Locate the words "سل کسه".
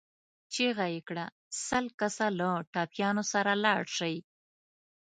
1.65-2.25